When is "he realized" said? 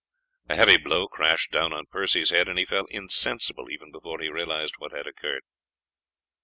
4.19-4.73